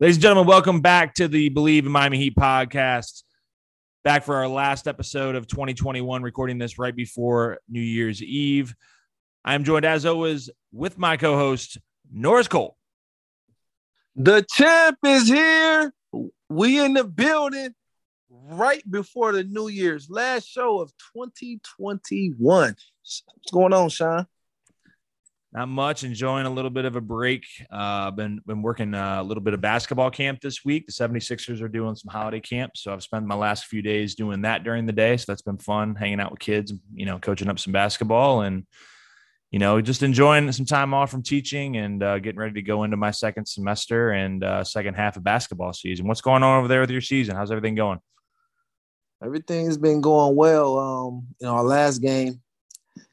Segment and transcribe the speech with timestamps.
[0.00, 3.24] Ladies and gentlemen, welcome back to the Bleav in Miami Heat podcast.
[4.04, 8.76] Back for our last episode of 2021, recording this right before New Year's Eve.
[9.44, 11.78] I'm joined, as always, with my co host,
[12.12, 12.76] Norris Cole.
[14.14, 15.92] The champ is here.
[16.48, 17.74] We in the building
[18.30, 22.36] right before the New Year's last show of 2021.
[22.46, 23.22] What's
[23.52, 24.28] going on, Sean?
[25.52, 26.04] Not much.
[26.04, 27.46] Enjoying a little bit of a break.
[27.70, 30.86] Uh, been been working uh, a little bit of basketball camp this week.
[30.86, 34.42] The 76ers are doing some holiday camp, so I've spent my last few days doing
[34.42, 35.16] that during the day.
[35.16, 38.66] So that's been fun, hanging out with kids, you know, coaching up some basketball and
[39.50, 42.84] you know, just enjoying some time off from teaching and uh, getting ready to go
[42.84, 46.06] into my second semester and uh, second half of basketball season.
[46.06, 47.34] What's going on over there with your season?
[47.34, 47.98] How's everything going?
[49.24, 50.78] Everything's been going well.
[50.78, 52.42] Um, you know, our last game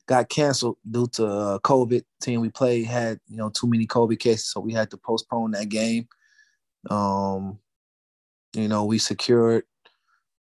[0.08, 2.04] got canceled due to uh, COVID.
[2.22, 5.52] Team we played had you know too many COVID cases, so we had to postpone
[5.52, 6.08] that game.
[6.90, 7.60] Um,
[8.54, 9.64] you know, we secured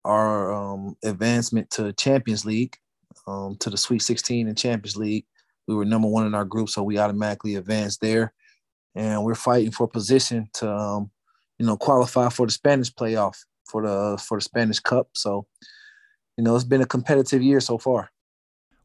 [0.04, 2.76] our um, advancement to Champions League,
[3.26, 5.26] um, to the Sweet 16 in Champions League.
[5.66, 8.32] We were number one in our group, so we automatically advanced there,
[8.94, 11.10] and we're fighting for position to, um,
[11.58, 13.36] you know, qualify for the Spanish playoff
[13.66, 15.10] for the for the Spanish Cup.
[15.14, 15.46] So,
[16.38, 18.10] you know, it's been a competitive year so far.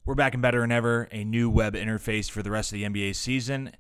[0.06, 1.08] We're back and better than ever.
[1.14, 3.72] A new web interface for the rest of the NBA season.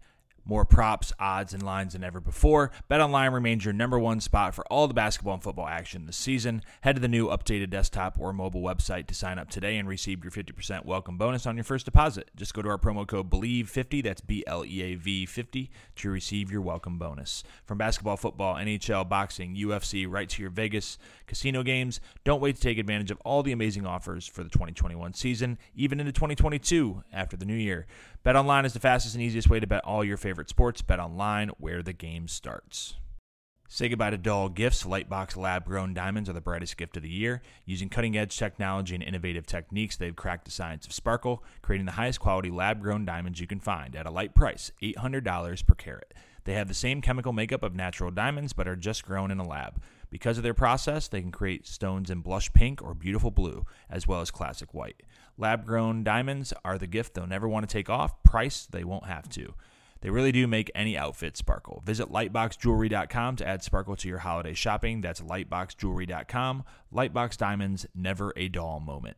[0.45, 2.71] More props, odds, and lines than ever before.
[2.91, 6.61] BetOnline remains your number one spot for all the basketball and football action this season.
[6.81, 10.21] Head to the new updated desktop or mobile website to sign up today and receive
[10.21, 12.29] your 50% welcome bonus on your first deposit.
[12.35, 16.09] Just go to our promo code BLEAV50, that's B L E A V 50, to
[16.09, 17.43] receive your welcome bonus.
[17.63, 22.61] From basketball, football, NHL, boxing, UFC, right to your Vegas casino games, don't wait to
[22.61, 27.37] take advantage of all the amazing offers for the 2021 season, even into 2022 after
[27.37, 27.87] the new year.
[28.25, 30.81] BetOnline is the fastest and easiest way to bet all your favorite sports.
[30.81, 32.95] Bet online, where the game starts.
[33.67, 34.83] Say goodbye to dull gifts.
[34.83, 37.41] Lightbox lab grown diamonds are the brightest gift of the year.
[37.65, 41.93] Using cutting edge technology and innovative techniques, they've cracked the science of sparkle, creating the
[41.93, 46.13] highest quality lab grown diamonds you can find at a light price $800 per carat.
[46.45, 49.47] They have the same chemical makeup of natural diamonds, but are just grown in a
[49.47, 49.81] lab.
[50.09, 54.07] Because of their process, they can create stones in blush pink or beautiful blue, as
[54.07, 55.01] well as classic white.
[55.37, 58.23] Lab grown diamonds are the gift they'll never want to take off.
[58.23, 59.53] Price, they won't have to.
[60.01, 61.81] They really do make any outfit sparkle.
[61.85, 64.99] Visit lightboxjewelry.com to add sparkle to your holiday shopping.
[64.99, 66.63] That's lightboxjewelry.com.
[66.93, 69.15] Lightbox Diamonds, never a dull moment.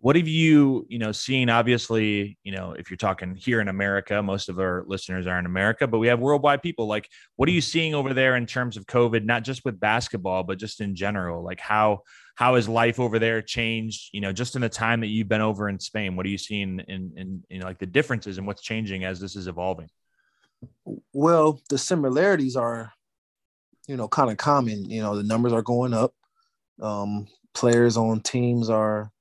[0.00, 1.50] What have you, you know, seen?
[1.50, 5.46] Obviously, you know, if you're talking here in America, most of our listeners are in
[5.46, 6.86] America, but we have worldwide people.
[6.86, 10.44] Like, what are you seeing over there in terms of COVID, not just with basketball,
[10.44, 11.42] but just in general?
[11.44, 12.00] Like, how
[12.34, 14.10] how has life over there changed?
[14.12, 16.38] You know, just in the time that you've been over in Spain, what are you
[16.38, 19.46] seeing in in, in you know, like the differences and what's changing as this is
[19.46, 19.88] evolving?
[21.12, 22.92] Well, the similarities are,
[23.86, 24.90] you know, kind of common.
[24.90, 26.14] You know, the numbers are going up.
[26.82, 29.12] Um, players on teams are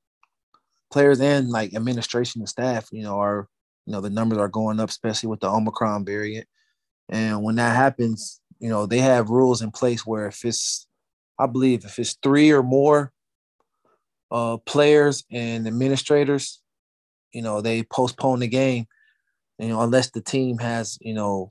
[0.91, 3.47] players and like administration and staff, you know, are
[3.85, 6.47] you know the numbers are going up, especially with the Omicron variant.
[7.09, 10.87] And when that happens, you know, they have rules in place where if it's
[11.39, 13.11] I believe if it's three or more
[14.31, 16.61] uh, players and administrators,
[17.33, 18.87] you know, they postpone the game.
[19.59, 21.49] You know, unless the team has, you know,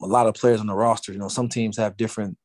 [0.00, 1.12] a lot of players on the roster.
[1.12, 2.36] You know, some teams have different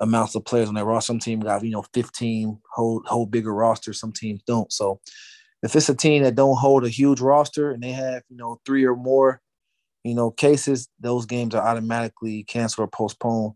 [0.00, 1.06] amounts of players on their roster.
[1.06, 3.92] Some teams got, you know, 15 whole whole bigger roster.
[3.92, 4.72] Some teams don't.
[4.72, 5.00] So
[5.62, 8.60] if it's a team that don't hold a huge roster and they have, you know,
[8.64, 9.40] three or more,
[10.04, 13.54] you know, cases, those games are automatically canceled or postponed.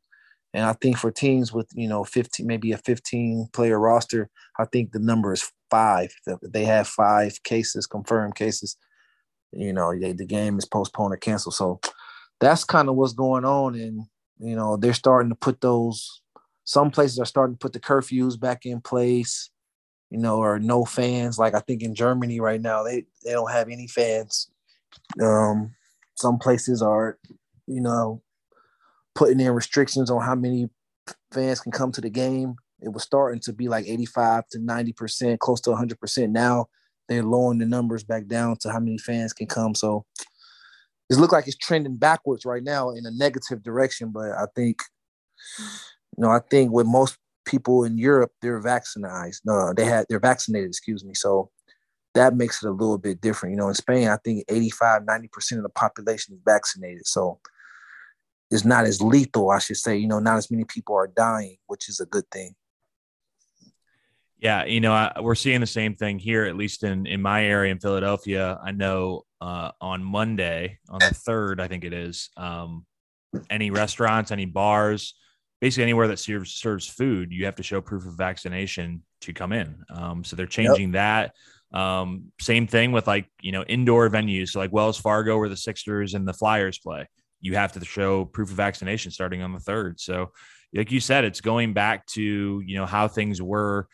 [0.54, 4.28] And I think for teams with, you know, 15, maybe a 15 player roster,
[4.58, 6.14] I think the number is five.
[6.42, 8.76] They have five cases, confirmed cases.
[9.52, 11.54] You know, they, the game is postponed or canceled.
[11.54, 11.80] So
[12.38, 13.74] that's kind of what's going on.
[13.74, 14.02] And,
[14.38, 16.22] you know, they're starting to put those,
[16.64, 19.50] some places are starting to put the curfews back in place,
[20.10, 21.38] you know, or no fans.
[21.38, 24.50] Like I think in Germany right now, they, they don't have any fans.
[25.20, 25.74] Um,
[26.14, 27.18] some places are,
[27.66, 28.22] you know,
[29.14, 30.68] putting in restrictions on how many
[31.32, 32.56] fans can come to the game.
[32.80, 36.30] It was starting to be like 85 to 90%, close to 100%.
[36.30, 36.66] Now
[37.08, 39.74] they're lowering the numbers back down to how many fans can come.
[39.74, 40.04] So
[41.10, 44.10] it looks like it's trending backwards right now in a negative direction.
[44.10, 44.78] But I think,
[45.58, 49.34] you know, I think with most people in Europe, they're vaccinated.
[49.44, 51.14] No, uh, they had they're vaccinated, excuse me.
[51.14, 51.50] So
[52.14, 53.52] that makes it a little bit different.
[53.52, 57.06] You know, in Spain, I think 85, 90% of the population is vaccinated.
[57.06, 57.40] So
[58.52, 59.96] it's not as lethal, I should say.
[59.96, 62.54] You know, not as many people are dying, which is a good thing.
[64.38, 67.44] Yeah, you know, I, we're seeing the same thing here, at least in in my
[67.44, 68.58] area in Philadelphia.
[68.62, 72.84] I know uh, on Monday, on the third, I think it is, um,
[73.50, 75.14] any restaurants, any bars,
[75.60, 79.52] basically anywhere that serves serves food, you have to show proof of vaccination to come
[79.52, 79.84] in.
[79.94, 81.32] Um, so they're changing yep.
[81.72, 81.78] that.
[81.78, 85.56] Um, same thing with like you know indoor venues, so like Wells Fargo, where the
[85.56, 87.08] Sixers and the Flyers play.
[87.42, 90.00] You have to show proof of vaccination starting on the third.
[90.00, 90.32] So,
[90.72, 93.86] like you said, it's going back to you know how things were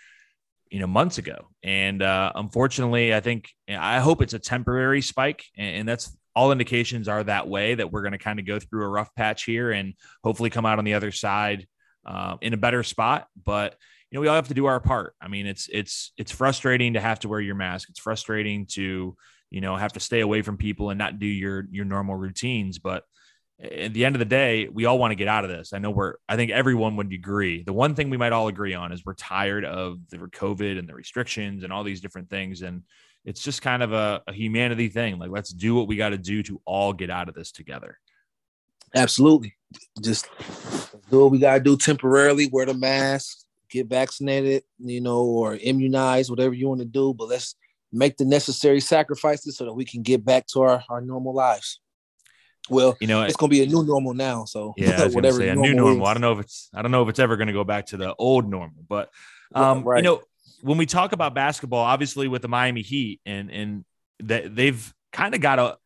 [0.71, 1.49] you know months ago.
[1.63, 7.09] And uh, unfortunately i think i hope it's a temporary spike and, that's all indications
[7.09, 9.73] are that way that we're going to kind of go through a rough patch here
[9.73, 11.67] and hopefully come out on the other side
[12.07, 13.27] uh, in a better spot.
[13.45, 13.75] But
[14.09, 15.15] you know we all have to do our part.
[15.21, 17.89] I mean it's it's it's frustrating to have to wear your mask.
[17.91, 19.17] It's frustrating to
[19.51, 22.79] you know have to stay away from people and not do your your normal routines.
[22.79, 23.03] But
[23.61, 25.73] at the end of the day, we all want to get out of this.
[25.73, 27.65] I know we're, I think everyone would agree.
[27.65, 30.89] The one thing we might all agree on is we're tired of the COVID and
[30.89, 32.63] the restrictions and all these different things.
[32.63, 32.85] And
[33.25, 35.19] it's just kind of a, a humanity thing.
[35.19, 37.99] Like, let's do what we got to do to all get out of this together.
[38.95, 39.57] Absolutely.
[40.01, 40.29] Just
[41.11, 43.39] do what we got to do temporarily, wear the mask,
[43.71, 47.13] get vaccinated, you know, or immunized, whatever you want to do.
[47.13, 47.57] But let's
[47.93, 51.81] make the necessary sacrifices so that we can get back to our, our normal lives.
[52.71, 54.45] Well, you know, it's going to be a new normal now.
[54.45, 56.05] So yeah, whatever say, a new normal.
[56.05, 56.11] Is.
[56.11, 57.87] I don't know if it's I don't know if it's ever going to go back
[57.87, 59.11] to the old normal, but
[59.55, 59.99] um, right.
[59.99, 60.23] you know,
[60.63, 63.85] when we talk about basketball, obviously with the Miami Heat and and
[64.21, 65.77] that they've kind of got a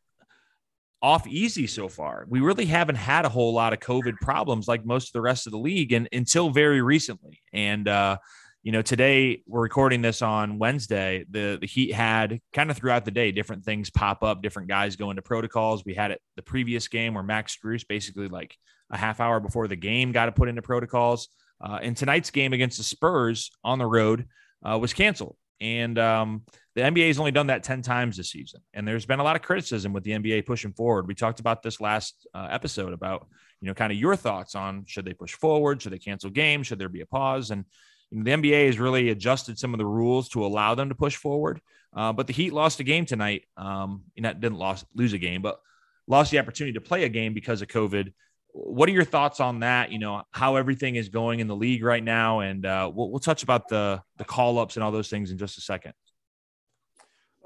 [1.02, 2.24] off easy so far.
[2.28, 5.46] We really haven't had a whole lot of COVID problems like most of the rest
[5.46, 7.40] of the league, and until very recently.
[7.52, 8.18] And uh,
[8.62, 11.24] you know, today we're recording this on Wednesday.
[11.28, 14.94] The the Heat had kind of throughout the day different things pop up, different guys
[14.94, 15.84] go into protocols.
[15.84, 18.56] We had it the previous game where Max Strus basically like
[18.90, 21.28] a half hour before the game got to put into protocols.
[21.60, 24.26] Uh, and tonight's game against the Spurs on the road
[24.64, 25.36] uh, was canceled.
[25.60, 26.42] And um,
[26.74, 28.60] the NBA has only done that 10 times this season.
[28.74, 31.06] And there's been a lot of criticism with the NBA pushing forward.
[31.06, 33.28] We talked about this last uh, episode about,
[33.60, 35.80] you know, kind of your thoughts on should they push forward?
[35.80, 36.66] Should they cancel games?
[36.66, 37.52] Should there be a pause?
[37.52, 37.64] And
[38.12, 41.60] the NBA has really adjusted some of the rules to allow them to push forward.
[41.94, 43.44] Uh, but the Heat lost a game tonight.
[43.56, 45.60] Um, not didn't lost, lose a game, but
[46.06, 48.12] lost the opportunity to play a game because of COVID.
[48.52, 49.92] What are your thoughts on that?
[49.92, 53.20] You know how everything is going in the league right now, and uh, we'll, we'll
[53.20, 55.94] touch about the the call ups and all those things in just a second.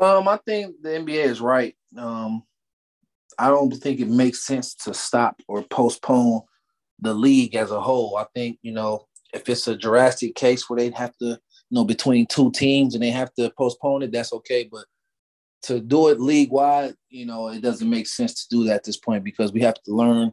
[0.00, 1.76] Um, I think the NBA is right.
[1.96, 2.42] Um,
[3.38, 6.42] I don't think it makes sense to stop or postpone
[7.00, 8.16] the league as a whole.
[8.16, 11.38] I think you know if it's a drastic case where they'd have to, you
[11.70, 14.68] know, between two teams and they have to postpone it, that's okay.
[14.70, 14.84] But
[15.64, 18.84] to do it league wide, you know, it doesn't make sense to do that at
[18.84, 20.32] this point because we have to learn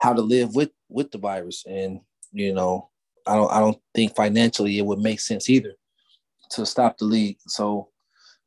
[0.00, 1.64] how to live with with the virus.
[1.66, 2.00] And
[2.32, 2.90] you know,
[3.26, 5.74] I don't I don't think financially it would make sense either
[6.50, 7.38] to stop the league.
[7.46, 7.88] So,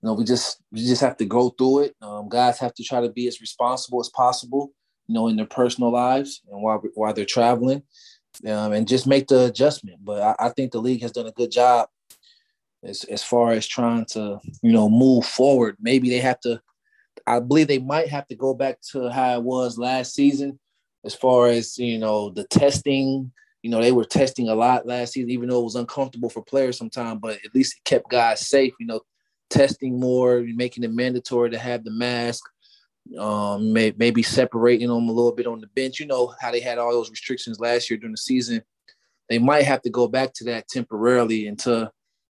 [0.01, 1.95] you know, we just we just have to go through it.
[2.01, 4.73] Um, guys have to try to be as responsible as possible,
[5.07, 7.83] you know, in their personal lives and while while they're traveling
[8.47, 9.99] um, and just make the adjustment.
[10.03, 11.89] But I, I, think the league has done a good job
[12.83, 15.77] as as far as trying to you know move forward.
[15.79, 16.61] Maybe they have to.
[17.27, 20.59] I believe they might have to go back to how it was last season,
[21.05, 23.31] as far as you know the testing.
[23.61, 26.43] You know they were testing a lot last season, even though it was uncomfortable for
[26.43, 27.19] players sometimes.
[27.21, 28.73] But at least it kept guys safe.
[28.79, 29.01] You know,
[29.49, 32.43] testing more, making it mandatory to have the mask
[33.17, 35.99] um, may, maybe separating them a little bit on the bench.
[35.99, 38.61] You know how they had all those restrictions last year during the season.
[39.29, 41.89] They might have to go back to that temporarily until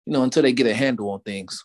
[0.06, 1.64] you know until they get a handle on things.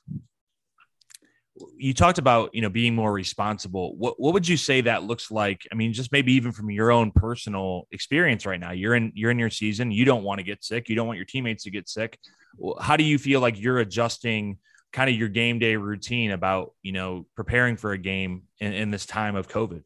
[1.78, 3.96] You talked about you know being more responsible.
[3.96, 5.62] What what would you say that looks like?
[5.72, 8.72] I mean, just maybe even from your own personal experience right now.
[8.72, 9.92] You're in you're in your season.
[9.92, 10.90] You don't want to get sick.
[10.90, 12.18] You don't want your teammates to get sick.
[12.80, 14.58] How do you feel like you're adjusting?
[14.94, 18.92] Kind of your game day routine about you know preparing for a game in, in
[18.92, 19.84] this time of COVID?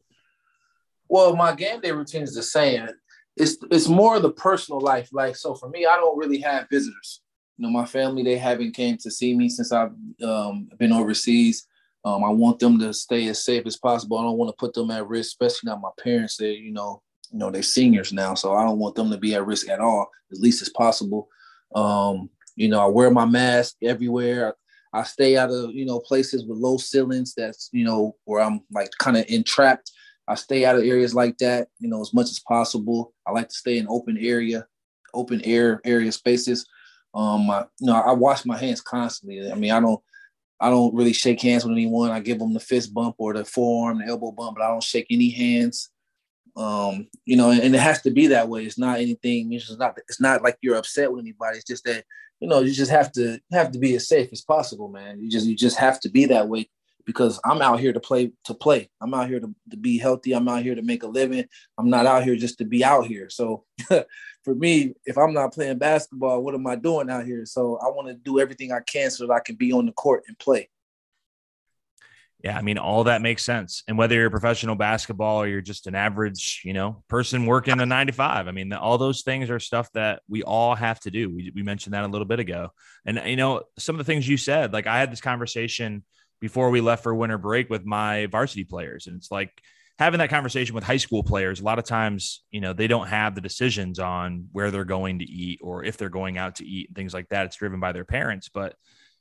[1.08, 2.88] Well, my game day routine is the same.
[3.36, 5.08] It's it's more the personal life.
[5.12, 7.22] Like so, for me, I don't really have visitors.
[7.56, 11.66] You know, my family they haven't came to see me since I've um, been overseas.
[12.04, 14.18] Um, I want them to stay as safe as possible.
[14.18, 16.36] I don't want to put them at risk, especially not my parents.
[16.36, 19.34] They, you know, you know, they're seniors now, so I don't want them to be
[19.34, 21.28] at risk at all, as least as possible.
[21.74, 24.54] Um, you know, I wear my mask everywhere.
[24.92, 27.34] I stay out of you know places with low ceilings.
[27.36, 29.90] That's you know where I'm like kind of entrapped.
[30.26, 33.14] I stay out of areas like that, you know, as much as possible.
[33.26, 34.66] I like to stay in open area.
[35.14, 36.66] open air area spaces.
[37.14, 39.50] Um, I, you know, I wash my hands constantly.
[39.50, 40.00] I mean, I don't,
[40.60, 42.10] I don't really shake hands with anyone.
[42.10, 44.82] I give them the fist bump or the forearm, the elbow bump, but I don't
[44.82, 45.90] shake any hands.
[46.56, 48.64] Um, you know, and, and it has to be that way.
[48.64, 49.52] It's not anything.
[49.52, 49.96] It's not.
[50.08, 51.56] It's not like you're upset with anybody.
[51.56, 52.04] It's just that
[52.40, 55.20] you know you just have to have to be as safe as possible, man.
[55.20, 56.68] You just you just have to be that way
[57.04, 58.90] because I'm out here to play to play.
[59.00, 60.34] I'm out here to, to be healthy.
[60.34, 61.46] I'm out here to make a living.
[61.78, 63.30] I'm not out here just to be out here.
[63.30, 63.64] So
[64.44, 67.46] for me, if I'm not playing basketball, what am I doing out here?
[67.46, 69.92] So I want to do everything I can so that I can be on the
[69.92, 70.68] court and play.
[72.44, 73.82] Yeah, I mean, all that makes sense.
[73.88, 77.86] And whether you're professional basketball or you're just an average, you know, person working a
[77.86, 81.10] nine to five, I mean, all those things are stuff that we all have to
[81.10, 81.34] do.
[81.34, 82.70] We, we mentioned that a little bit ago.
[83.04, 86.04] And, you know, some of the things you said, like I had this conversation
[86.40, 89.08] before we left for winter break with my varsity players.
[89.08, 89.50] And it's like
[89.98, 91.58] having that conversation with high school players.
[91.58, 95.18] A lot of times, you know, they don't have the decisions on where they're going
[95.18, 97.46] to eat or if they're going out to eat and things like that.
[97.46, 98.48] It's driven by their parents.
[98.48, 98.76] But,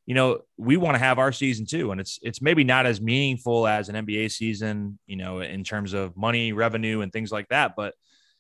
[0.08, 1.92] you know, we want to have our season too.
[1.92, 5.94] And it's it's maybe not as meaningful as an NBA season, you know, in terms
[5.94, 7.74] of money, revenue, and things like that.
[7.76, 7.94] But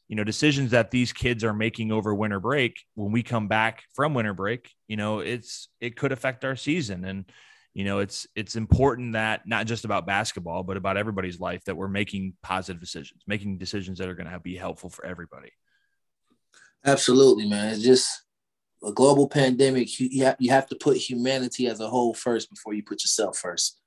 [0.07, 3.83] you know, decisions that these kids are making over winter break when we come back
[3.93, 7.03] from winter break, you know, it's it could affect our season.
[7.03, 7.25] And,
[7.73, 11.75] you know, it's it's important that not just about basketball, but about everybody's life that
[11.75, 15.51] we're making positive decisions, making decisions that are going to be helpful for everybody.
[16.85, 17.73] Absolutely, man.
[17.73, 18.09] It's just
[18.83, 22.49] a global pandemic, you, you, have, you have to put humanity as a whole first
[22.49, 23.79] before you put yourself first.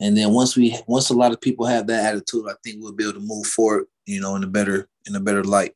[0.00, 2.92] And then once we once a lot of people have that attitude, I think we'll
[2.92, 5.72] be able to move forward, you know, in a better in a better light.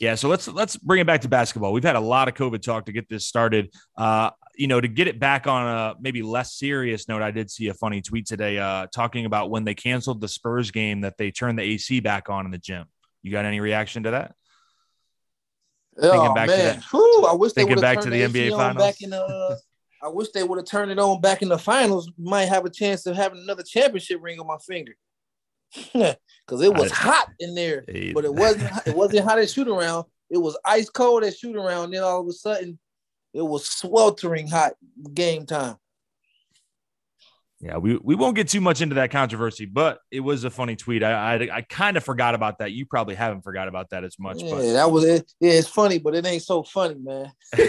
[0.00, 1.72] Yeah, so let's let's bring it back to basketball.
[1.72, 3.72] We've had a lot of COVID talk to get this started.
[3.96, 7.50] Uh, you know, to get it back on a maybe less serious note, I did
[7.50, 11.18] see a funny tweet today uh, talking about when they canceled the Spurs game that
[11.18, 12.86] they turned the AC back on in the gym.
[13.22, 14.34] You got any reaction to that?
[16.00, 18.84] Oh man, Whew, I wish thinking back to the, the NBA finals.
[18.84, 19.56] Back in, uh,
[20.02, 22.10] I wish they would have turned it on back in the finals.
[22.18, 24.94] Might have a chance of having another championship ring on my finger.
[26.44, 28.68] Because it was I, hot in there, but it wasn't.
[28.84, 30.06] It wasn't hot at shoot around.
[30.28, 31.92] It was ice cold at shoot around.
[31.92, 32.80] Then all of a sudden,
[33.32, 34.72] it was sweltering hot
[35.14, 35.76] game time.
[37.62, 40.74] Yeah, we, we won't get too much into that controversy, but it was a funny
[40.74, 41.04] tweet.
[41.04, 42.72] I I, I kind of forgot about that.
[42.72, 44.42] You probably haven't forgot about that as much.
[44.42, 44.72] Yeah, but.
[44.72, 45.32] that was it.
[45.38, 47.30] Yeah, it's funny, but it ain't so funny, man.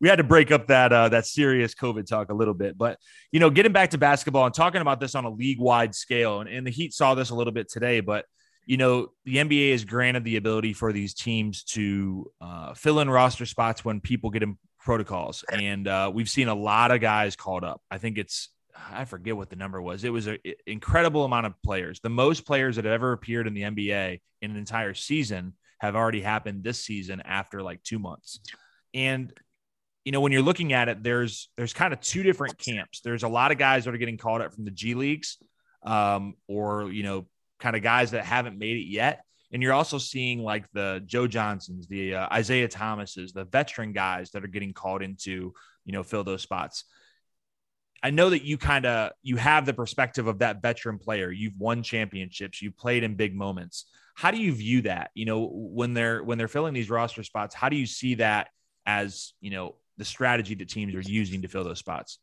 [0.00, 2.98] we had to break up that uh, that serious COVID talk a little bit, but
[3.30, 6.40] you know, getting back to basketball and talking about this on a league wide scale,
[6.40, 8.24] and, and the Heat saw this a little bit today, but
[8.66, 13.08] you know, the NBA has granted the ability for these teams to uh, fill in
[13.08, 14.58] roster spots when people get in
[14.88, 17.82] protocols, and uh, we've seen a lot of guys called up.
[17.90, 18.48] I think it's
[18.90, 20.02] I forget what the number was.
[20.02, 22.00] It was an incredible amount of players.
[22.00, 25.94] The most players that have ever appeared in the NBA in an entire season have
[25.94, 28.40] already happened this season after like two months.
[28.94, 29.30] And
[30.06, 33.02] you know, when you're looking at it, there's there's kind of two different camps.
[33.02, 35.36] There's a lot of guys that are getting called up from the G leagues,
[35.82, 37.26] um, or you know,
[37.60, 39.22] kind of guys that haven't made it yet.
[39.52, 44.30] And you're also seeing like the Joe Johnsons, the uh, Isaiah Thomases, the veteran guys
[44.32, 46.84] that are getting called into, you know, fill those spots.
[48.02, 51.30] I know that you kind of you have the perspective of that veteran player.
[51.30, 53.86] You've won championships, you've played in big moments.
[54.14, 55.10] How do you view that?
[55.14, 58.48] You know, when they're when they're filling these roster spots, how do you see that
[58.84, 62.18] as, you know, the strategy that teams are using to fill those spots?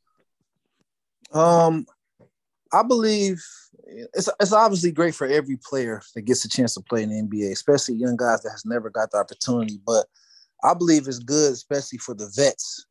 [1.31, 1.85] Um,
[2.75, 3.41] I believe
[4.13, 7.21] it's it's obviously great for every player that gets a chance to play in the
[7.21, 9.79] NBA, especially young guys that has never got the opportunity.
[9.85, 10.05] But
[10.63, 12.85] I believe it's good, especially for the vets,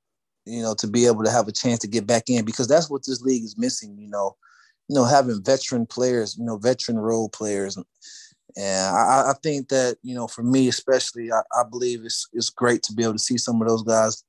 [0.47, 2.89] you know, to be able to have a chance to get back in because that's
[2.89, 3.97] what this league is missing.
[3.99, 4.37] You know,
[4.89, 7.77] you know, having veteran players, you know, veteran role players.
[8.57, 12.51] And I, I think that, you know, for me especially, I, I believe it's it's
[12.51, 14.23] great to be able to see some of those guys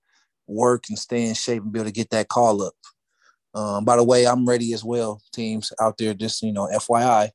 [0.48, 2.74] work and stay in shape and be able to get that call up.
[3.56, 5.22] Um, by the way, I'm ready as well.
[5.32, 7.30] Teams out there, just you know, FYI,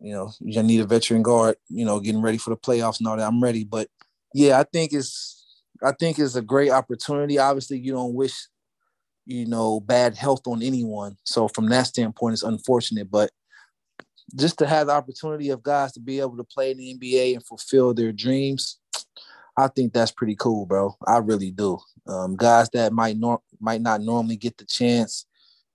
[0.00, 1.56] you know, you need a veteran guard.
[1.68, 3.26] You know, getting ready for the playoffs and all that.
[3.26, 3.88] I'm ready, but
[4.34, 5.46] yeah, I think it's
[5.82, 7.38] I think it's a great opportunity.
[7.38, 8.34] Obviously, you don't wish
[9.24, 11.16] you know bad health on anyone.
[11.24, 13.30] So from that standpoint, it's unfortunate, but
[14.34, 17.34] just to have the opportunity of guys to be able to play in the NBA
[17.34, 18.80] and fulfill their dreams,
[19.56, 20.96] I think that's pretty cool, bro.
[21.06, 21.78] I really do.
[22.08, 25.26] Um, guys that might nor- might not normally get the chance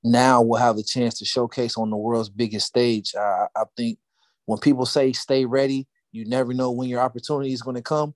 [0.04, 3.14] now we'll have the chance to showcase on the world's biggest stage.
[3.16, 4.00] I, I think
[4.46, 8.14] when people say stay ready, you never know when your opportunity is going to come.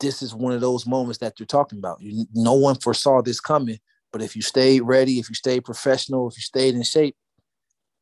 [0.00, 2.00] This is one of those moments that you're talking about.
[2.00, 3.78] You, no one foresaw this coming,
[4.12, 7.16] but if you stayed ready, if you stayed professional, if you stayed in shape,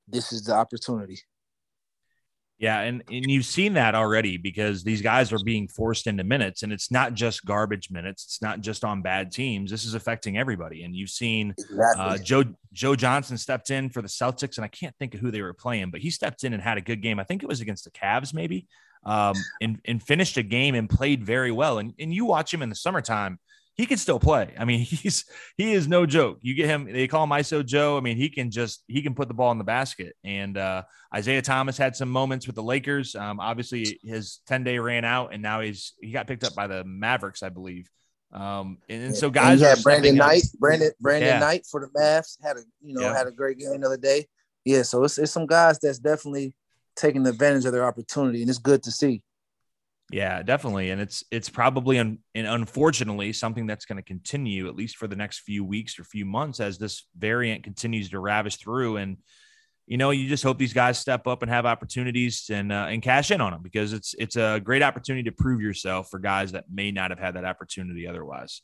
[0.08, 1.20] this is the opportunity.
[2.62, 6.62] Yeah, and, and you've seen that already because these guys are being forced into minutes,
[6.62, 8.22] and it's not just garbage minutes.
[8.22, 9.68] It's not just on bad teams.
[9.68, 10.84] This is affecting everybody.
[10.84, 12.04] And you've seen exactly.
[12.04, 15.32] uh, Joe Joe Johnson stepped in for the Celtics, and I can't think of who
[15.32, 17.18] they were playing, but he stepped in and had a good game.
[17.18, 18.68] I think it was against the Cavs, maybe,
[19.04, 21.78] um, and and finished a game and played very well.
[21.78, 23.40] And and you watch him in the summertime,
[23.74, 24.54] he can still play.
[24.58, 25.24] I mean, he's
[25.56, 26.38] he is no joke.
[26.42, 27.96] You get him, they call him ISO Joe.
[27.96, 30.14] I mean, he can just he can put the ball in the basket.
[30.24, 30.82] And uh,
[31.14, 33.14] Isaiah Thomas had some moments with the Lakers.
[33.14, 36.66] Um, obviously, his ten day ran out, and now he's he got picked up by
[36.66, 37.88] the Mavericks, I believe.
[38.32, 41.38] Um, and, and so guys, and Brandon Knight, Brandon Brandon yeah.
[41.38, 43.16] Knight for the Mavs had a you know yeah.
[43.16, 44.26] had a great game the other day.
[44.64, 46.54] Yeah, so it's, it's some guys that's definitely
[46.96, 49.22] taking advantage of their opportunity, and it's good to see.
[50.12, 54.76] Yeah, definitely, and it's it's probably un, and unfortunately something that's going to continue at
[54.76, 58.56] least for the next few weeks or few months as this variant continues to ravish
[58.56, 58.98] through.
[58.98, 59.16] And
[59.86, 63.02] you know, you just hope these guys step up and have opportunities and uh, and
[63.02, 66.52] cash in on them because it's it's a great opportunity to prove yourself for guys
[66.52, 68.60] that may not have had that opportunity otherwise.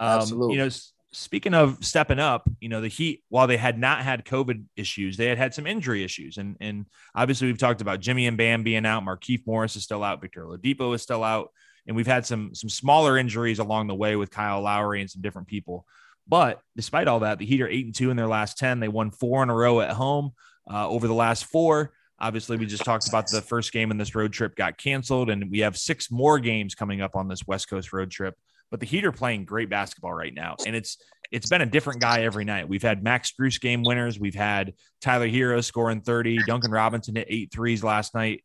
[0.00, 0.56] Um, Absolutely.
[0.56, 0.68] You know,
[1.16, 5.16] speaking of stepping up, you know, the Heat, while they had not had COVID issues,
[5.16, 6.36] they had had some injury issues.
[6.36, 9.02] And, and obviously, we've talked about Jimmy and Bam being out.
[9.02, 10.20] Markieff Morris is still out.
[10.20, 11.50] Victor Oladipo is still out.
[11.86, 15.22] And we've had some, some smaller injuries along the way with Kyle Lowry and some
[15.22, 15.86] different people.
[16.28, 18.80] But despite all that, the Heat are eight and two in their last 10.
[18.80, 20.32] They won four in a row at home
[20.70, 21.92] uh, over the last four.
[22.18, 25.50] Obviously, we just talked about the first game in this road trip got canceled, and
[25.50, 28.34] we have six more games coming up on this West Coast road trip.
[28.70, 30.98] But the Heat are playing great basketball right now, and it's
[31.32, 32.68] it's been a different guy every night.
[32.68, 34.18] We've had Max Strus game winners.
[34.18, 36.38] We've had Tyler Herro scoring 30.
[36.46, 38.44] Duncan Robinson hit eight threes last night.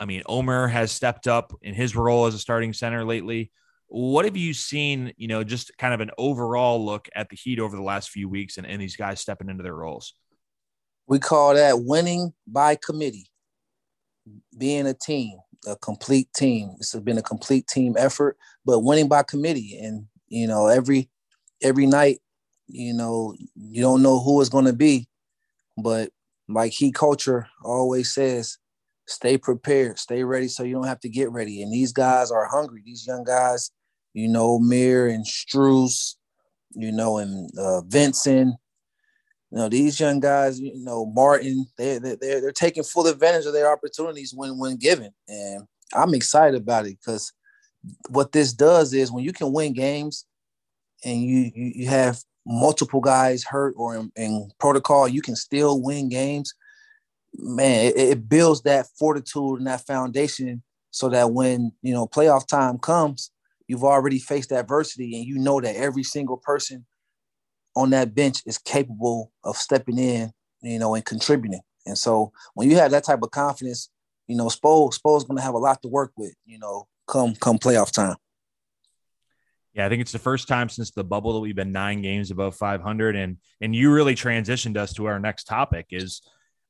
[0.00, 3.50] I mean, Omer has stepped up in his role as a starting center lately.
[3.88, 7.58] What have you seen, you know, just kind of an overall look at the Heat
[7.58, 10.14] over the last few weeks and, and these guys stepping into their roles?
[11.06, 13.30] We call that winning by committee,
[14.56, 16.74] being a team a complete team.
[16.78, 19.78] This has been a complete team effort, but winning by committee.
[19.80, 21.08] And you know, every
[21.62, 22.20] every night,
[22.66, 25.08] you know, you don't know who it's going to be,
[25.76, 26.10] but
[26.48, 28.58] like he culture always says,
[29.06, 31.62] stay prepared, stay ready, so you don't have to get ready.
[31.62, 32.82] And these guys are hungry.
[32.84, 33.70] These young guys,
[34.14, 36.14] you know, Mir and Strus,
[36.74, 38.54] you know, and uh, Vincent
[39.50, 43.46] you know these young guys you know martin they they they're, they're taking full advantage
[43.46, 45.10] of their opportunities when when given.
[45.28, 47.32] And i'm excited about it because
[48.08, 50.26] what this does is when you can win games
[51.04, 55.82] and you you, you have multiple guys hurt or in, in, protocol you can still
[55.82, 56.54] win games.
[57.34, 62.46] Man it, it builds that fortitude and that foundation so that when you know playoff
[62.46, 63.30] time comes
[63.66, 66.84] you've already faced adversity and you know that every single person
[67.78, 71.60] on that bench is capable of stepping in, you know, and contributing.
[71.86, 73.88] And so when you have that type of confidence,
[74.26, 77.36] you know, Spo Spo's going to have a lot to work with, you know, come
[77.36, 78.16] come playoff time.
[79.74, 82.32] Yeah, I think it's the first time since the bubble that we've been nine games
[82.32, 85.86] above 500, and and you really transitioned us to our next topic.
[85.90, 86.22] Is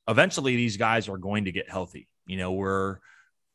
[0.07, 2.07] eventually these guys are going to get healthy.
[2.27, 2.99] You know, we're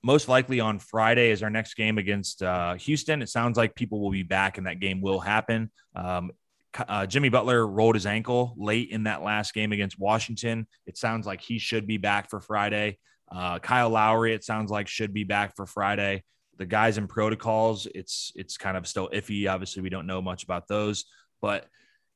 [0.02, 3.22] most likely on Friday is our next game against uh, Houston.
[3.22, 5.70] It sounds like people will be back, and that game will happen.
[5.94, 6.32] Um,
[6.76, 10.66] uh, Jimmy Butler rolled his ankle late in that last game against Washington.
[10.86, 12.98] It sounds like he should be back for Friday.
[13.30, 16.24] Uh, Kyle Lowry, it sounds like should be back for Friday.
[16.56, 19.50] The guys in protocols, it's it's kind of still iffy.
[19.50, 21.04] Obviously, we don't know much about those,
[21.40, 21.66] but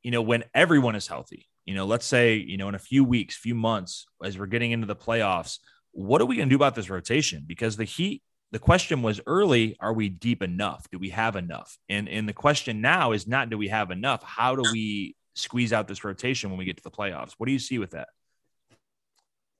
[0.02, 3.02] you know when everyone is healthy, you know, let's say you know in a few
[3.02, 5.58] weeks, few months, as we're getting into the playoffs,
[5.92, 7.44] what are we going to do about this rotation?
[7.46, 10.86] Because the Heat the question was early are we deep enough?
[10.90, 11.76] Do we have enough?
[11.88, 14.22] And and the question now is not do we have enough?
[14.22, 17.34] How do we squeeze out this rotation when we get to the playoffs?
[17.36, 18.08] What do you see with that?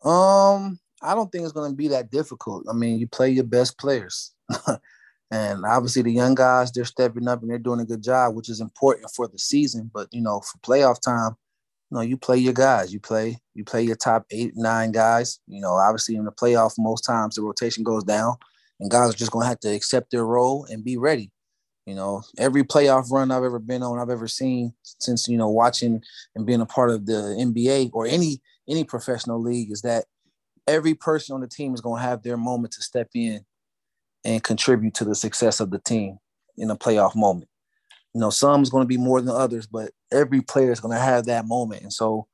[0.09, 2.67] Um i don't think it's going to be that difficult.
[2.69, 4.33] I mean you play your best players.
[5.31, 8.49] And obviously the young guys they're stepping up and they're doing a good job which
[8.49, 9.91] is important for the season.
[9.93, 11.37] But you know for playoff time
[11.91, 12.95] you know you play your guys.
[12.95, 15.41] You play you play your top eight nine guys.
[15.47, 18.37] You know obviously in the playoff most times the rotation goes down
[18.81, 21.31] and guys are just gonna have to accept their role and be ready.
[21.87, 25.49] You know, every playoff run I've ever been on, I've ever seen since you know
[25.49, 26.03] watching
[26.35, 30.05] and being a part of the NBA or any any professional league is that
[30.67, 33.45] every person on the team is gonna have their moment to step in
[34.25, 36.19] and contribute to the success of the team
[36.57, 37.49] in a playoff moment.
[38.15, 41.27] You know, some is to be more than others, but every player is to have
[41.27, 41.83] that moment.
[41.83, 42.27] And so,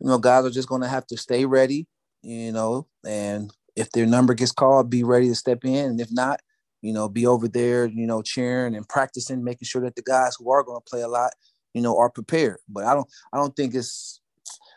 [0.00, 1.86] you know, guys are just to have to stay ready,
[2.22, 5.84] you know, and if their number gets called, be ready to step in.
[5.90, 6.40] And if not,
[6.82, 10.36] you know, be over there, you know, cheering and practicing, making sure that the guys
[10.38, 11.32] who are going to play a lot,
[11.74, 12.58] you know, are prepared.
[12.68, 14.20] But I don't, I don't think it's,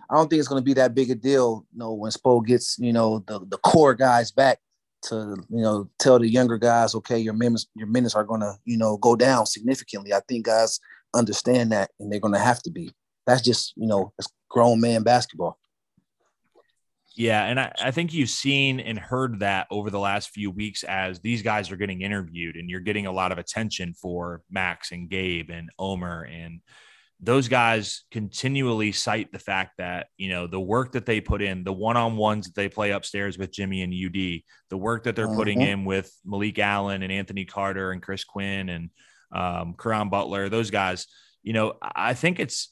[0.09, 1.65] I don't think it's going to be that big a deal.
[1.71, 4.59] You know, when Spo gets you know the the core guys back
[5.03, 8.55] to you know tell the younger guys, okay, your minutes your minutes are going to
[8.65, 10.13] you know go down significantly.
[10.13, 10.79] I think guys
[11.13, 12.91] understand that, and they're going to have to be.
[13.27, 15.58] That's just you know it's grown man basketball.
[17.19, 20.85] Yeah, and I, I think you've seen and heard that over the last few weeks
[20.85, 24.93] as these guys are getting interviewed, and you're getting a lot of attention for Max
[24.93, 26.61] and Gabe and Omer and
[27.19, 31.65] those guys continually cite the fact that you know the work that they put in
[31.65, 35.35] the one-on-ones that they play upstairs with jimmy and ud the work that they're uh-huh.
[35.35, 38.89] putting in with malik allen and anthony carter and chris quinn and
[39.35, 41.07] um, Caron butler those guys
[41.43, 42.71] you know i think it's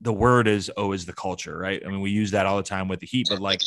[0.00, 2.62] the word is oh is the culture right i mean we use that all the
[2.62, 3.60] time with the heat but like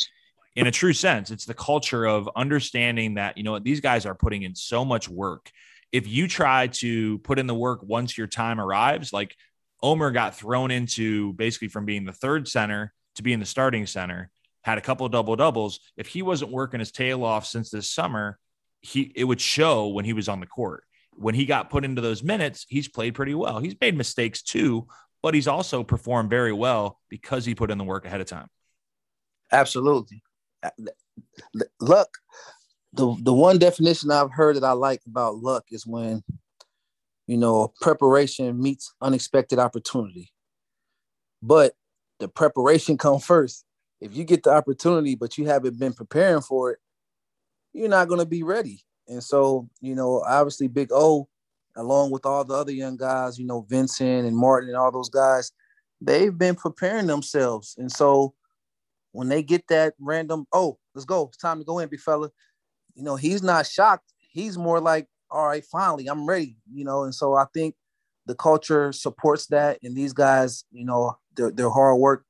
[0.56, 4.14] in a true sense it's the culture of understanding that you know these guys are
[4.14, 5.50] putting in so much work
[5.92, 9.34] if you try to put in the work once your time arrives like
[9.82, 14.30] Omer got thrown into basically from being the third center to being the starting center,
[14.62, 15.80] had a couple double doubles.
[15.96, 18.38] If he wasn't working his tail off since this summer,
[18.82, 20.84] he it would show when he was on the court.
[21.12, 23.58] When he got put into those minutes, he's played pretty well.
[23.58, 24.86] He's made mistakes too,
[25.22, 28.48] but he's also performed very well because he put in the work ahead of time.
[29.52, 30.22] Absolutely.
[31.80, 32.08] Luck.
[32.92, 36.22] The the one definition I've heard that I like about luck is when
[37.30, 40.32] you know, preparation meets unexpected opportunity.
[41.40, 41.74] But
[42.18, 43.64] the preparation come first.
[44.00, 46.78] If you get the opportunity, but you haven't been preparing for it,
[47.72, 48.82] you're not going to be ready.
[49.06, 51.28] And so, you know, obviously Big O,
[51.80, 55.08] along with all the other young guys, you know, Vincent and Martin and all those
[55.08, 55.50] guys,
[56.00, 57.74] they've been preparing themselves.
[57.78, 58.34] And so
[59.12, 62.30] when they get that random, oh, let's go, it's time to go in, big fella,
[62.94, 64.12] you know, he's not shocked.
[64.18, 67.04] He's more like, all right, finally, I'm ready, you know.
[67.04, 67.74] And so I think
[68.26, 72.24] the culture supports that, and these guys, you know, their, their hard work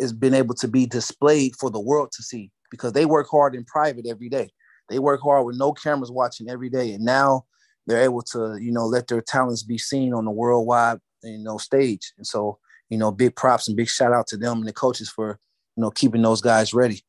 [0.00, 3.54] has been able to be displayed for the world to see because they work hard
[3.54, 4.50] in private every day.
[4.88, 7.44] They work hard with no cameras watching every day, and now
[7.86, 11.58] they're able to, you know, let their talents be seen on the worldwide, you know,
[11.58, 12.12] stage.
[12.18, 15.08] And so, you know, big props and big shout out to them and the coaches
[15.08, 15.38] for,
[15.76, 17.02] you know, keeping those guys ready.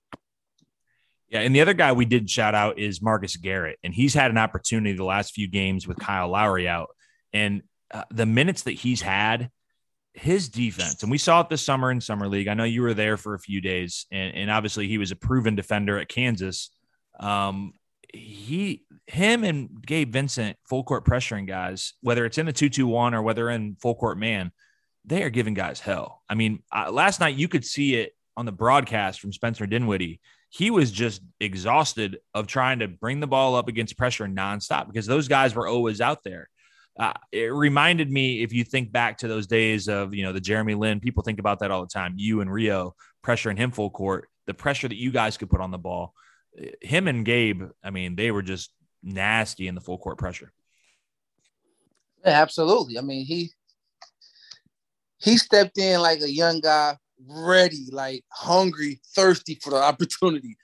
[1.29, 4.31] Yeah, and the other guy we did shout out is Marcus Garrett, and he's had
[4.31, 6.89] an opportunity the last few games with Kyle Lowry out,
[7.33, 9.51] and uh, the minutes that he's had,
[10.13, 12.47] his defense, and we saw it this summer in summer league.
[12.47, 15.17] I know you were there for a few days, and, and obviously he was a
[15.17, 16.69] proven defender at Kansas.
[17.19, 17.73] Um,
[18.17, 22.87] he, him, and Gabe Vincent, full court pressuring guys, whether it's in the two two
[22.87, 24.51] one or whether in full court man,
[25.05, 26.23] they are giving guys hell.
[26.29, 30.19] I mean, uh, last night you could see it on the broadcast from Spencer Dinwiddie
[30.49, 35.05] he was just exhausted of trying to bring the ball up against pressure nonstop because
[35.05, 36.49] those guys were always out there.
[36.99, 40.41] Uh, it reminded me, if you think back to those days of, you know, the
[40.41, 42.13] Jeremy Lin, people think about that all the time.
[42.15, 45.69] You and Rio pressuring him full court, the pressure that you guys could put on
[45.69, 46.13] the ball.
[46.81, 48.71] Him and Gabe, I mean, they were just
[49.03, 50.51] nasty in the full court pressure.
[52.25, 52.97] Yeah, absolutely.
[52.97, 53.51] I mean, he
[55.19, 60.57] he stepped in like a young guy ready, like hungry, thirsty for the opportunity.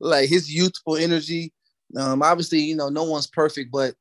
[0.00, 1.52] Like his youthful energy.
[1.96, 3.94] Um, obviously, you know, no one's perfect, but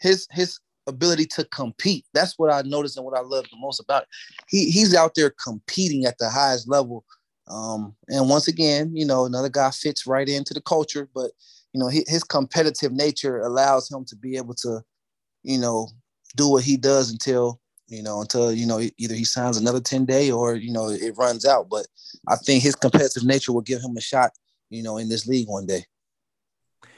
[0.00, 2.04] his his ability to compete.
[2.14, 4.08] That's what I noticed and what I love the most about it.
[4.48, 7.04] He he's out there competing at the highest level.
[7.48, 11.30] Um, and once again, you know, another guy fits right into the culture, but
[11.72, 14.82] you know, his, his competitive nature allows him to be able to,
[15.42, 15.88] you know,
[16.36, 20.04] do what he does until you know, until you know either he signs another ten
[20.04, 21.68] day or you know it runs out.
[21.70, 21.86] But
[22.26, 24.32] I think his competitive nature will give him a shot,
[24.70, 25.84] you know, in this league one day.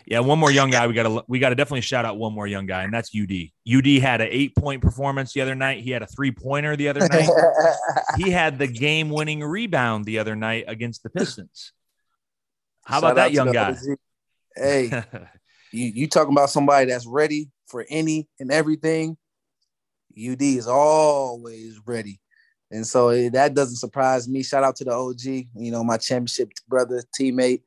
[0.08, 0.86] Yeah, one more young guy.
[0.86, 3.10] We got to we got to definitely shout out one more young guy, and that's
[3.14, 3.50] UD.
[3.70, 5.82] UD had an eight point performance the other night.
[5.82, 7.28] He had a three pointer the other night.
[8.16, 11.72] he had the game winning rebound the other night against the Pistons.
[12.86, 13.76] How shout about that young guy?
[14.56, 14.88] Hey,
[15.72, 19.18] you you talking about somebody that's ready for any and everything?
[20.18, 22.18] UD is always ready.
[22.70, 24.42] And so it, that doesn't surprise me.
[24.42, 27.60] Shout out to the OG, you know, my championship brother, teammate.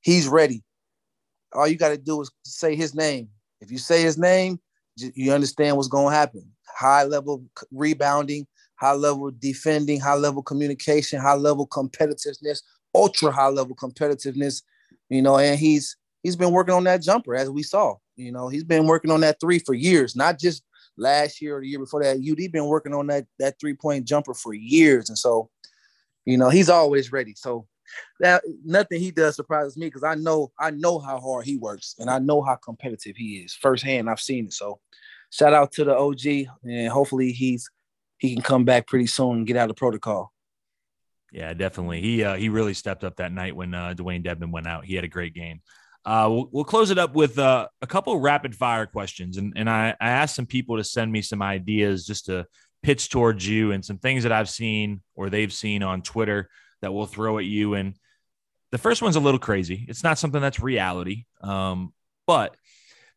[0.00, 0.64] He's ready.
[1.54, 3.28] All you got to do is say his name.
[3.60, 4.60] If you say his name,
[4.96, 6.44] you understand what's going to happen.
[6.76, 12.62] High level rebounding, high level defending, high level communication, high level competitiveness,
[12.94, 14.62] ultra high level competitiveness,
[15.08, 17.94] you know, and he's he's been working on that jumper as we saw.
[18.16, 20.62] You know, he's been working on that three for years, not just
[20.96, 22.16] last year or the year before that.
[22.16, 25.50] UD been working on that that three point jumper for years, and so
[26.24, 27.34] you know he's always ready.
[27.36, 27.66] So
[28.20, 31.94] that nothing he does surprises me because I know I know how hard he works
[31.98, 34.08] and I know how competitive he is firsthand.
[34.08, 34.52] I've seen it.
[34.52, 34.80] So
[35.30, 37.70] shout out to the OG and hopefully he's
[38.18, 40.32] he can come back pretty soon and get out of protocol.
[41.32, 42.00] Yeah, definitely.
[42.00, 44.84] He uh, he really stepped up that night when uh, Dewayne Dedmon went out.
[44.84, 45.62] He had a great game.
[46.04, 49.68] Uh, we'll, we'll close it up with uh, a couple rapid fire questions, and and
[49.68, 52.46] I, I asked some people to send me some ideas just to
[52.84, 56.50] pitch towards you and some things that I've seen or they've seen on Twitter
[56.84, 57.72] that we'll throw at you.
[57.72, 57.94] And
[58.70, 59.86] the first one's a little crazy.
[59.88, 61.94] It's not something that's reality, um,
[62.26, 62.56] but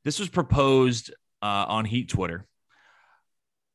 [0.05, 2.47] this was proposed uh, on Heat Twitter.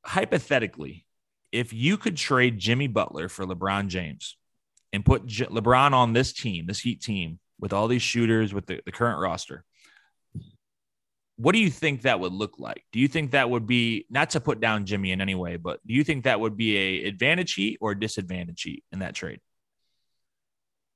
[0.03, 1.05] Hypothetically,
[1.53, 4.39] if you could trade Jimmy Butler for LeBron James
[4.95, 8.65] and put J- LeBron on this team, this Heat team, with all these shooters, with
[8.65, 9.63] the, the current roster,
[11.37, 12.85] what do you think that would look like?
[12.93, 15.87] Do you think that would be not to put down Jimmy in any way, but
[15.87, 19.41] do you think that would be a advantage Heat or disadvantage Heat in that trade?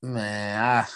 [0.03, 0.87] Man, I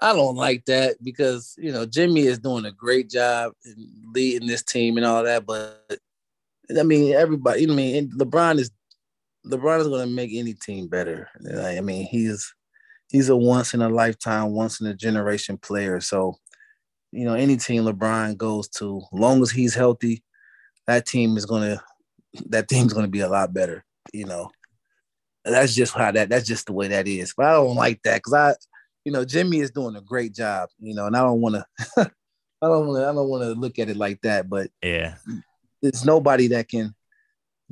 [0.00, 4.48] I don't like that because you know Jimmy is doing a great job in leading
[4.48, 5.84] this team and all that, but
[6.78, 7.62] I mean everybody.
[7.62, 8.70] You know, I mean LeBron is
[9.46, 11.28] LeBron is going to make any team better.
[11.56, 12.54] I mean he's
[13.08, 16.00] he's a once in a lifetime, once in a generation player.
[16.00, 16.36] So
[17.10, 20.22] you know any team LeBron goes to, long as he's healthy,
[20.86, 21.82] that team is going to
[22.46, 23.84] that team's going to be a lot better.
[24.12, 24.50] You know,
[25.50, 27.34] that's just how that that's just the way that is.
[27.36, 28.54] But I don't like that because I
[29.08, 31.64] you know, Jimmy is doing a great job, you know, and I don't want to,
[31.96, 34.50] I don't want to, I don't want to look at it like that.
[34.50, 35.14] But yeah,
[35.80, 36.94] there's nobody that can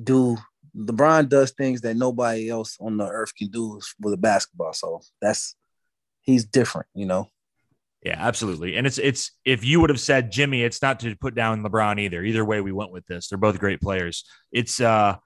[0.03, 0.39] do.
[0.75, 4.73] LeBron does things that nobody else on the earth can do with a basketball.
[4.73, 5.57] So that's
[6.23, 7.29] he's different, you know.
[8.03, 8.77] Yeah, absolutely.
[8.77, 12.01] And it's it's if you would have said Jimmy, it's not to put down LeBron
[12.01, 12.25] either.
[12.25, 13.29] Either way, we went with this.
[13.29, 14.25] They're both great players.
[14.53, 15.17] It's uh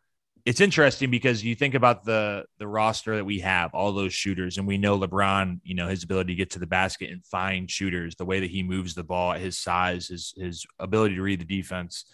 [0.45, 4.59] it's interesting because you think about the the roster that we have, all those shooters,
[4.59, 7.71] and we know LeBron, you know, his ability to get to the basket and find
[7.71, 11.41] shooters, the way that he moves the ball his size, his his ability to read
[11.41, 12.05] the defense.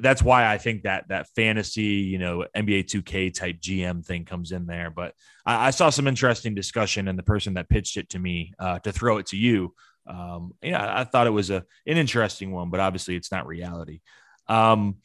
[0.00, 4.50] That's why I think that that fantasy, you know, NBA 2K type GM thing comes
[4.50, 4.90] in there.
[4.90, 5.14] But
[5.46, 8.80] I, I saw some interesting discussion, and the person that pitched it to me uh,
[8.80, 9.74] to throw it to you,
[10.06, 14.00] um, yeah, I thought it was a an interesting one, but obviously it's not reality.
[14.48, 14.96] Um,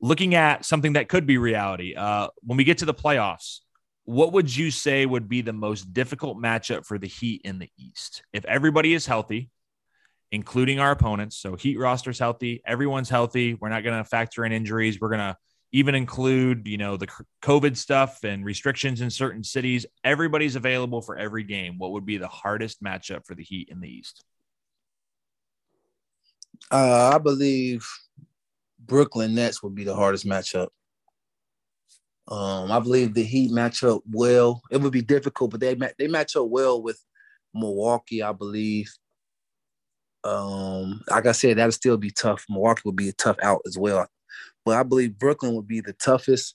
[0.00, 3.60] looking at something that could be reality, uh, when we get to the playoffs,
[4.04, 7.70] what would you say would be the most difficult matchup for the Heat in the
[7.78, 8.22] East?
[8.32, 9.50] If everybody is healthy,
[10.32, 13.54] including our opponents, so Heat roster's healthy, everyone's healthy.
[13.54, 15.00] We're not going to factor in injuries.
[15.00, 15.36] We're going to
[15.72, 17.08] even include, you know, the
[17.42, 19.86] COVID stuff and restrictions in certain cities.
[20.02, 21.78] Everybody's available for every game.
[21.78, 24.24] What would be the hardest matchup for the Heat in the East?
[26.70, 27.86] Uh, I believe
[28.86, 30.68] Brooklyn Nets would be the hardest matchup.
[32.28, 34.62] Um, I believe the Heat match up well.
[34.70, 37.04] It would be difficult, but they they match up well with
[37.52, 38.92] Milwaukee, I believe.
[40.22, 42.44] Um, like I said, that'll still be tough.
[42.48, 44.06] Milwaukee would be a tough out as well.
[44.64, 46.54] But I believe Brooklyn would be the toughest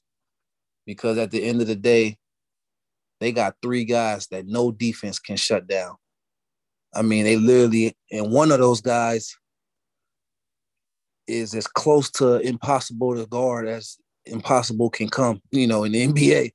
[0.86, 2.18] because at the end of the day,
[3.20, 5.96] they got three guys that no defense can shut down.
[6.94, 9.36] I mean, they literally, and one of those guys
[11.28, 15.42] is as close to impossible to guard as impossible can come.
[15.52, 16.52] You know, in the NBA,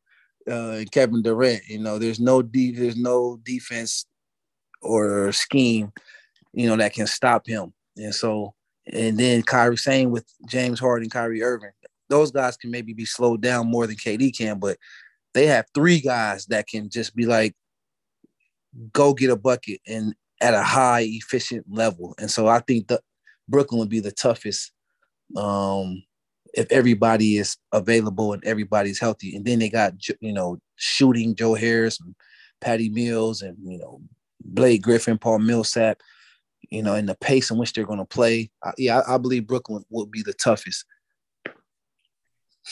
[0.50, 1.66] uh, Kevin Durant.
[1.68, 4.06] You know, there's no de- there's no defense
[4.82, 5.92] or scheme,
[6.52, 7.72] you know, that can stop him.
[7.96, 8.54] And so,
[8.92, 11.70] and then Kyrie, same with James Harden, Kyrie Irving.
[12.08, 14.78] Those guys can maybe be slowed down more than KD can, but
[15.32, 17.54] they have three guys that can just be like,
[18.92, 22.14] go get a bucket and at a high efficient level.
[22.18, 23.00] And so I think the
[23.50, 24.72] Brooklyn would be the toughest
[25.36, 26.02] um,
[26.54, 29.36] if everybody is available and everybody's healthy.
[29.36, 32.14] And then they got you know shooting Joe Harris and
[32.60, 34.00] Patty Mills and you know
[34.42, 36.00] Blake Griffin, Paul Millsap.
[36.70, 38.50] You know, and the pace in which they're going to play.
[38.62, 40.84] I, yeah, I, I believe Brooklyn would be the toughest.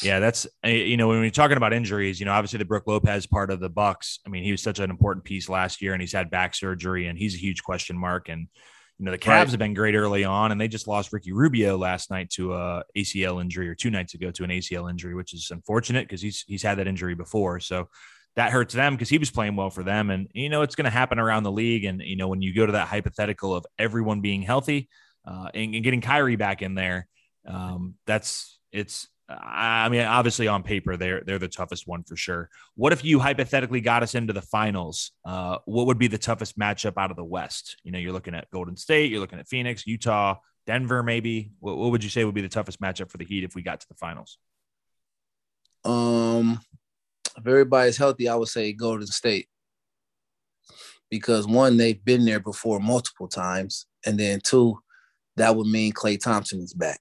[0.02, 2.84] Yeah, that's eh, you know when we're talking about injuries, you know obviously the Brook
[2.86, 4.20] Lopez part of the Bucks.
[4.26, 7.06] I mean, he was such an important piece last year, and he's had back surgery,
[7.06, 8.28] and he's a huge question mark.
[8.28, 8.48] And
[8.98, 9.50] you know, the Cavs right.
[9.50, 12.82] have been great early on, and they just lost Ricky Rubio last night to a
[12.96, 16.44] ACL injury, or two nights ago to an ACL injury, which is unfortunate because he's
[16.48, 17.60] he's had that injury before.
[17.60, 17.88] So
[18.34, 20.84] that hurts them because he was playing well for them, and you know it's going
[20.84, 21.84] to happen around the league.
[21.84, 24.88] And you know when you go to that hypothetical of everyone being healthy
[25.24, 27.06] uh, and, and, getting Kyrie back in there,
[27.46, 32.48] um, that's it's I mean, obviously on paper they're they're the toughest one for sure.
[32.76, 35.12] What if you hypothetically got us into the finals?
[35.24, 37.76] Uh, what would be the toughest matchup out of the West?
[37.82, 40.36] You know, you're looking at Golden State, you're looking at Phoenix, Utah,
[40.66, 41.52] Denver, maybe.
[41.60, 43.62] What, what would you say would be the toughest matchup for the Heat if we
[43.62, 44.38] got to the finals?
[45.84, 46.60] Um,
[47.36, 49.48] if everybody's healthy, I would say Golden State
[51.10, 54.78] because one, they've been there before multiple times, and then two,
[55.36, 57.00] that would mean Klay Thompson is back.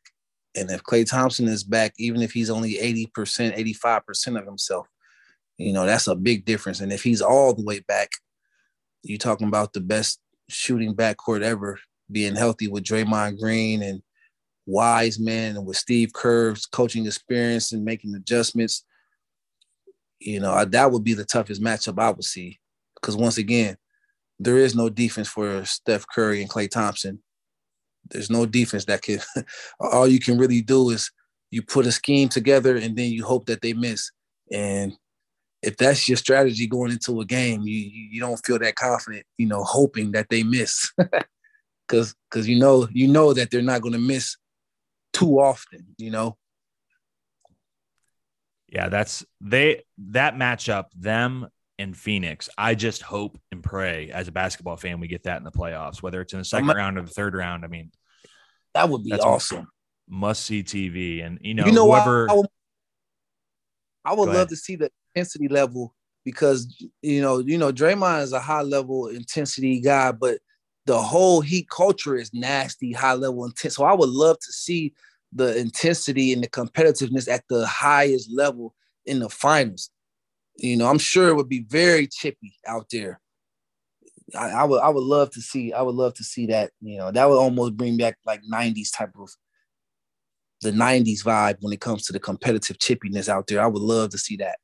[0.58, 4.88] And if Klay Thompson is back, even if he's only 80%, 85% of himself,
[5.58, 6.82] You know, that's a big difference.
[6.82, 8.12] And if he's all the way back,
[9.04, 11.80] you're talking about the best shooting backcourt ever
[12.12, 14.02] being healthy with Draymond Green and
[14.65, 18.86] Wiseman and with Steve Kerr's coaching experience and making adjustments.
[20.20, 22.60] You know, that would be the toughest matchup I would see.
[22.96, 23.78] Because once again,
[24.39, 27.22] there is no defense for Steph Curry and Klay Thompson.
[28.12, 29.20] There's no defense that can.
[29.80, 31.12] all you can really do is
[31.52, 34.12] you put a scheme together and then you hope that they miss.
[34.52, 34.93] And
[35.62, 37.78] if that's your strategy going into a game, you
[38.12, 40.91] you don't feel that confident, you know, hoping that they miss.
[41.88, 44.36] Cause cause you know, you know that they're not gonna miss
[45.13, 46.38] too often, you know.
[48.67, 51.48] Yeah, that's they that matchup, them
[51.80, 52.50] and Phoenix.
[52.58, 56.02] I just hope and pray as a basketball fan we get that in the playoffs,
[56.02, 57.63] whether it's in the 2nd round or the third round.
[57.63, 57.92] I mean,
[58.74, 59.68] that would be awesome.
[60.10, 62.30] Must see TV, and you know, you know whoever.
[62.30, 62.48] I would,
[64.06, 68.34] I would love to see the intensity level because you know, you know, Draymond is
[68.34, 70.40] a high level intensity guy, but
[70.86, 73.76] the whole Heat culture is nasty, high level intense.
[73.76, 74.94] So I would love to see
[75.34, 78.74] the intensity and the competitiveness at the highest level
[79.06, 79.90] in the finals.
[80.58, 83.20] You know, I'm sure it would be very chippy out there.
[84.38, 86.72] I, I, would I would love to see I would love to see that.
[86.82, 89.30] You know, that would almost bring back like 90s type of
[90.62, 93.62] the 90s vibe when it comes to the competitive chippiness out there.
[93.62, 94.58] I would love to see that.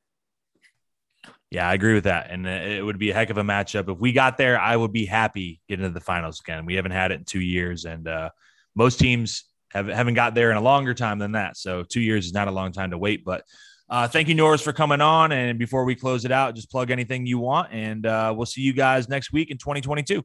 [1.50, 2.30] Yeah, I agree with that.
[2.30, 3.88] And it would be a heck of a matchup.
[3.88, 6.66] If we got there, I would be happy getting to the finals again.
[6.66, 7.84] We haven't had it in two years.
[7.84, 8.30] And uh,
[8.74, 11.56] most teams have, haven't got there in a longer time than that.
[11.56, 13.24] So two years is not a long time to wait.
[13.24, 13.44] But
[13.88, 15.32] uh, thank you, Norris, for coming on.
[15.32, 17.72] And before we close it out, just plug anything you want.
[17.72, 20.24] And uh, we'll see you guys next week in 2022.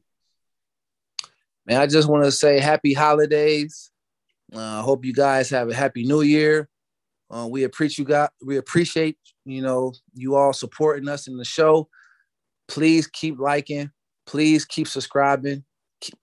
[1.66, 3.90] Man, I just want to say happy holidays.
[4.54, 6.68] I uh, hope you guys have a happy new year.
[7.30, 11.44] Uh, we appreciate you got we appreciate you know you all supporting us in the
[11.44, 11.88] show.
[12.66, 13.90] Please keep liking.
[14.26, 15.64] Please keep subscribing.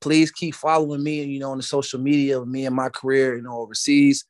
[0.01, 1.23] please keep following me.
[1.23, 3.37] You know on the social media of me and my career.
[3.37, 4.25] You know overseas,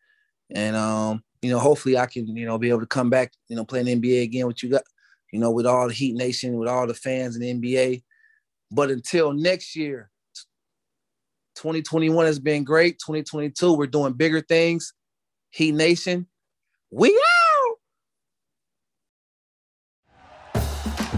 [0.53, 3.31] and um you know hopefully I can you know be able to come back.
[3.47, 4.83] You know playing NBA again with you got.
[5.31, 8.03] You know with all the Heat Nation, with all the fans in the NBA.
[8.69, 10.09] But until next year,
[11.55, 12.99] 2021 has been great.
[12.99, 14.93] 2022, we're doing bigger things.
[15.51, 16.27] Heat Nation,
[16.91, 17.46] we out.